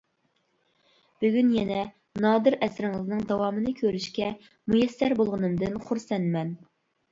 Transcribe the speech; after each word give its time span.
بۈگۈن 1.23 1.51
يەنە 1.55 1.81
نادىر 2.25 2.57
ئەسىرىڭىزنىڭ 2.69 3.23
داۋامىنى 3.33 3.75
كۆرۈشكە 3.83 4.33
مۇيەسسەر 4.75 5.19
بولغىنىمدىن 5.23 5.81
خۇرسەنمەن. 5.87 6.53